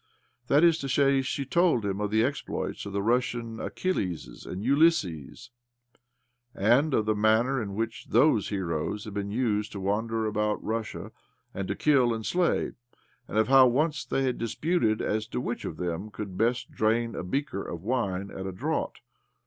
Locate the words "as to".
15.03-15.39